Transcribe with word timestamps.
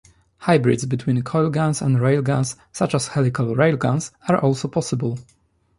Hybrids 0.37 0.83
between 0.87 1.21
coilguns 1.21 1.79
and 1.79 1.97
railguns 1.97 2.55
such 2.71 2.95
as 2.95 3.09
helical 3.09 3.53
railguns 3.55 4.09
are 4.27 4.39
also 4.39 4.67
possible. 4.67 5.19